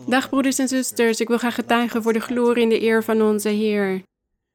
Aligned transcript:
Dag 0.00 0.28
broeders 0.28 0.58
en 0.58 0.68
zusters, 0.68 1.20
ik 1.20 1.28
wil 1.28 1.38
graag 1.38 1.54
getuigen 1.54 2.02
voor 2.02 2.12
de 2.12 2.20
glorie 2.20 2.62
en 2.62 2.68
de 2.68 2.82
eer 2.82 3.04
van 3.04 3.22
onze 3.22 3.48
Heer. 3.48 4.02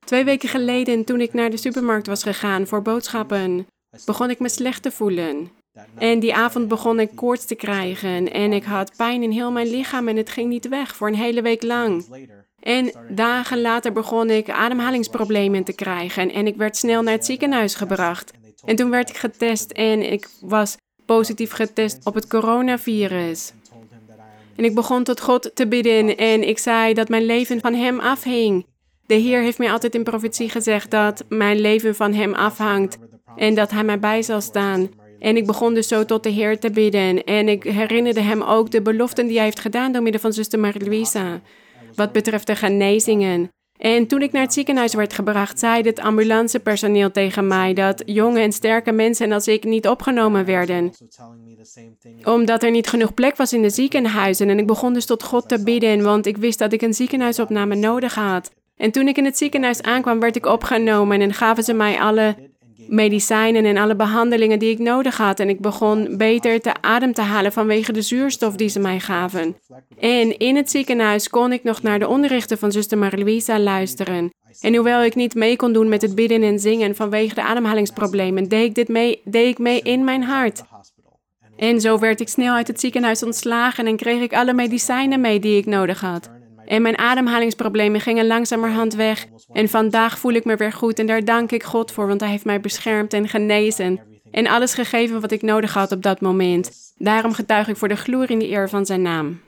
Twee 0.06 0.24
weken 0.24 0.50
geleden, 0.50 1.04
toen 1.04 1.22
ik 1.22 1.34
naar 1.34 1.50
de 1.50 1.58
supermarkt 1.58 2.08
was 2.08 2.24
gegaan 2.24 2.68
voor 2.68 2.82
boodschappen, 2.82 3.68
begon 4.06 4.30
ik 4.30 4.40
me 4.40 4.50
slecht 4.50 4.82
te 4.82 4.92
voelen. 4.92 5.52
En 5.98 6.20
die 6.20 6.36
avond 6.36 6.68
begon 6.68 7.00
ik 7.00 7.16
koorts 7.16 7.46
te 7.46 7.56
krijgen 7.56 8.32
en 8.32 8.54
ik 8.54 8.64
had 8.64 8.96
pijn 8.96 9.24
in 9.24 9.32
heel 9.32 9.52
mijn 9.52 9.68
lichaam 9.68 10.08
en 10.08 10.18
het 10.18 10.30
ging 10.30 10.50
niet 10.50 10.68
weg 10.68 10.96
voor 10.96 11.08
een 11.08 11.16
hele 11.16 11.42
week 11.42 11.64
lang. 11.64 12.06
En 12.60 12.92
dagen 13.10 13.62
later 13.62 13.92
begon 13.92 14.30
ik 14.30 14.50
ademhalingsproblemen 14.50 15.64
te 15.64 15.74
krijgen 15.74 16.32
en 16.32 16.48
ik 16.48 16.56
werd 16.56 16.78
snel 16.78 17.04
naar 17.04 17.14
het 17.14 17.26
ziekenhuis 17.26 17.76
gebracht. 17.76 18.32
En 18.66 18.76
toen 18.76 18.90
werd 18.90 19.10
ik 19.10 19.18
getest 19.18 19.72
en 19.72 20.12
ik 20.12 20.30
was 20.42 20.78
positief 21.06 21.52
getest 21.52 22.06
op 22.06 22.14
het 22.14 22.28
coronavirus. 22.28 23.54
En 24.58 24.64
ik 24.64 24.76
begon 24.76 25.04
tot 25.04 25.22
God 25.22 25.52
te 25.54 25.68
bidden 25.68 26.18
en 26.18 26.48
ik 26.48 26.58
zei 26.58 26.94
dat 26.94 27.10
mijn 27.10 27.26
leven 27.26 27.60
van 27.60 27.74
Hem 27.74 28.00
afhing. 28.00 28.66
De 29.06 29.14
Heer 29.14 29.42
heeft 29.42 29.58
mij 29.58 29.72
altijd 29.72 29.96
in 29.96 30.04
profetie 30.04 30.50
gezegd 30.50 30.92
dat 30.92 31.26
mijn 31.30 31.60
leven 31.60 31.96
van 31.96 32.14
Hem 32.14 32.34
afhangt 32.34 32.98
en 33.36 33.56
dat 33.56 33.72
Hij 33.72 33.84
mij 33.84 34.00
bij 34.00 34.22
zal 34.22 34.42
staan. 34.42 34.90
En 35.20 35.38
ik 35.38 35.46
begon 35.46 35.74
dus 35.74 35.88
zo 35.88 36.06
tot 36.06 36.24
de 36.24 36.30
Heer 36.30 36.60
te 36.60 36.72
bidden. 36.72 37.24
En 37.24 37.50
ik 37.50 37.64
herinnerde 37.64 38.22
Hem 38.22 38.42
ook 38.42 38.72
de 38.72 38.82
beloften 38.82 39.28
die 39.28 39.36
Hij 39.36 39.46
heeft 39.46 39.60
gedaan 39.60 39.92
door 39.92 40.02
middel 40.02 40.22
van 40.22 40.34
zuster 40.34 40.60
Marie-Louisa. 40.60 41.42
Wat 41.96 42.12
betreft 42.12 42.48
de 42.48 42.56
genezingen. 42.56 43.52
En 43.78 44.08
toen 44.08 44.22
ik 44.22 44.32
naar 44.32 44.42
het 44.42 44.54
ziekenhuis 44.54 44.94
werd 44.94 45.14
gebracht, 45.14 45.60
zei 45.60 45.82
het 45.82 46.00
ambulancepersoneel 46.00 47.12
tegen 47.12 47.48
mij 47.48 47.74
dat 47.74 48.04
jonge 48.06 48.40
en 48.40 48.52
sterke 48.52 48.92
mensen 48.92 49.32
als 49.32 49.48
ik 49.48 49.64
niet 49.64 49.88
opgenomen 49.88 50.46
werden. 50.46 50.92
Omdat 52.24 52.64
er 52.64 52.72
niet 52.72 52.88
genoeg 52.88 53.14
plek 53.14 53.36
was 53.36 53.54
in 53.54 53.62
de 53.62 53.70
ziekenhuizen. 53.70 54.50
En 54.50 54.60
ik 54.60 54.68
begon 54.68 54.94
dus 54.94 55.06
tot 55.06 55.24
God 55.24 55.50
te 55.50 55.64
bidden, 55.64 56.04
want 56.04 56.26
ik 56.26 56.38
wist 56.38 56.60
dat 56.60 56.74
ik 56.74 56.82
een 56.82 56.94
ziekenhuisopname 56.94 57.76
nodig 57.76 58.16
had. 58.16 58.52
En 58.78 58.92
toen 58.92 59.08
ik 59.08 59.18
in 59.18 59.26
het 59.26 59.38
ziekenhuis 59.38 59.82
aankwam, 59.82 60.20
werd 60.20 60.36
ik 60.36 60.46
opgenomen 60.46 61.22
en 61.22 61.34
gaven 61.34 61.64
ze 61.64 61.74
mij 61.74 62.00
alle 62.00 62.36
medicijnen 62.90 63.66
en 63.66 63.78
alle 63.78 63.96
behandelingen 63.96 64.60
die 64.60 64.72
ik 64.72 64.80
nodig 64.80 65.18
had. 65.18 65.40
En 65.40 65.50
ik 65.50 65.60
begon 65.60 66.18
beter 66.18 66.62
te 66.62 66.82
adem 66.82 67.14
te 67.14 67.22
halen 67.22 67.52
vanwege 67.52 67.92
de 67.92 68.02
zuurstof 68.02 68.56
die 68.56 68.70
ze 68.70 68.80
mij 68.80 69.00
gaven. 69.00 69.56
En 70.00 70.38
in 70.38 70.56
het 70.56 70.70
ziekenhuis 70.70 71.30
kon 71.30 71.52
ik 71.52 71.64
nog 71.64 71.82
naar 71.82 72.00
de 72.00 72.08
onderrichten 72.08 72.58
van 72.58 72.72
zuster 72.72 72.98
Marie-Louisa 72.98 73.60
luisteren. 73.60 74.34
En 74.62 74.76
hoewel 74.76 75.04
ik 75.04 75.16
niet 75.16 75.36
mee 75.36 75.56
kon 75.56 75.74
doen 75.74 75.90
met 75.90 76.02
het 76.02 76.16
bidden 76.16 76.44
en 76.44 76.60
zingen 76.60 76.96
vanwege 76.96 77.36
de 77.36 77.44
ademhalingsproblemen, 77.44 78.50
deed 78.50 78.66
ik 78.66 78.76
dit 78.76 78.88
mee, 78.88 79.22
deed 79.24 79.48
ik 79.48 79.58
mee 79.58 79.82
in 79.82 80.04
mijn 80.04 80.24
hart. 80.24 80.64
En 81.58 81.82
zo 81.82 82.00
werd 82.00 82.20
ik 82.20 82.30
snel 82.30 82.54
uit 82.54 82.68
het 82.68 82.80
ziekenhuis 82.80 83.24
ontslagen 83.24 83.88
en 83.88 83.96
kreeg 83.96 84.22
ik 84.22 84.34
alle 84.34 84.54
medicijnen 84.54 85.22
mee 85.22 85.40
die 85.40 85.58
ik 85.58 85.66
nodig 85.66 86.02
had. 86.02 86.30
En 86.68 86.82
mijn 86.82 86.98
ademhalingsproblemen 86.98 88.02
gingen 88.02 88.28
langzamerhand 88.28 88.94
weg. 88.94 89.26
En 89.54 89.70
vandaag 89.70 90.20
voel 90.20 90.34
ik 90.34 90.46
me 90.46 90.56
weer 90.56 90.74
goed 90.74 91.00
en 91.00 91.08
daar 91.08 91.26
dank 91.26 91.52
ik 91.52 91.64
God 91.64 91.92
voor, 91.92 92.08
want 92.08 92.22
Hij 92.22 92.30
heeft 92.30 92.46
mij 92.46 92.60
beschermd 92.60 93.14
en 93.14 93.28
genezen. 93.28 94.00
En 94.32 94.48
alles 94.48 94.74
gegeven 94.74 95.22
wat 95.22 95.32
ik 95.32 95.42
nodig 95.42 95.74
had 95.74 95.92
op 95.92 96.04
dat 96.04 96.22
moment. 96.22 96.72
Daarom 96.98 97.34
getuig 97.34 97.68
ik 97.68 97.78
voor 97.78 97.88
de 97.88 97.96
glorie 97.96 98.30
en 98.30 98.40
de 98.40 98.50
eer 98.50 98.70
van 98.70 98.86
Zijn 98.86 99.02
naam. 99.02 99.40